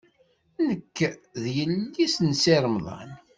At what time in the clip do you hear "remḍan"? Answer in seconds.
2.63-3.11